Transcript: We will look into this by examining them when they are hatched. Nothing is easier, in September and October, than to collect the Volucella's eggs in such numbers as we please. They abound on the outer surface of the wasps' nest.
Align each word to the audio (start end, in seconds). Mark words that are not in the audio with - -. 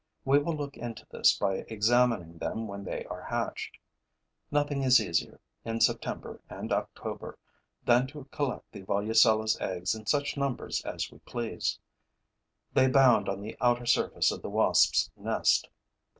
We 0.25 0.39
will 0.39 0.55
look 0.55 0.77
into 0.77 1.05
this 1.11 1.37
by 1.37 1.57
examining 1.67 2.39
them 2.39 2.67
when 2.67 2.83
they 2.85 3.05
are 3.05 3.21
hatched. 3.21 3.77
Nothing 4.49 4.81
is 4.81 4.99
easier, 4.99 5.39
in 5.63 5.79
September 5.79 6.41
and 6.49 6.71
October, 6.73 7.37
than 7.85 8.07
to 8.07 8.23
collect 8.31 8.71
the 8.71 8.81
Volucella's 8.81 9.59
eggs 9.61 9.93
in 9.93 10.07
such 10.07 10.37
numbers 10.37 10.81
as 10.85 11.11
we 11.11 11.19
please. 11.19 11.77
They 12.73 12.85
abound 12.87 13.29
on 13.29 13.41
the 13.41 13.55
outer 13.61 13.85
surface 13.85 14.31
of 14.31 14.41
the 14.41 14.49
wasps' 14.49 15.11
nest. 15.15 15.69